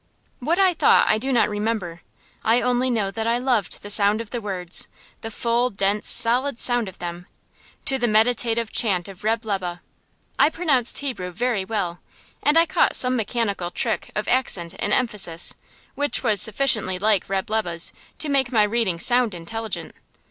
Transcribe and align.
What 0.39 0.57
I 0.57 0.73
thought 0.73 1.07
I 1.07 1.19
do 1.19 1.31
not 1.31 1.47
remember; 1.47 2.01
I 2.43 2.59
only 2.59 2.89
know 2.89 3.11
that 3.11 3.27
I 3.27 3.37
loved 3.37 3.83
the 3.83 3.91
sound 3.91 4.19
of 4.19 4.31
the 4.31 4.41
words, 4.41 4.87
the 5.21 5.29
full, 5.29 5.69
dense, 5.69 6.07
solid 6.09 6.57
sound 6.57 6.89
of 6.89 6.97
them, 6.97 7.27
to 7.85 7.99
the 7.99 8.07
meditative 8.07 8.71
chant 8.71 9.07
of 9.07 9.23
Reb' 9.23 9.45
Lebe. 9.45 9.77
I 10.39 10.49
pronounced 10.49 10.97
Hebrew 10.97 11.29
very 11.29 11.63
well, 11.63 11.99
and 12.41 12.57
I 12.57 12.65
caught 12.65 12.95
some 12.95 13.15
mechanical 13.15 13.69
trick 13.69 14.09
of 14.15 14.27
accent 14.27 14.73
and 14.79 14.91
emphasis, 14.91 15.53
which 15.93 16.23
was 16.23 16.41
sufficiently 16.41 16.97
like 16.97 17.29
Reb' 17.29 17.51
Lebe's 17.51 17.93
to 18.17 18.27
make 18.27 18.51
my 18.51 18.63
reading 18.63 18.99
sound 18.99 19.35
intelligent. 19.35 19.93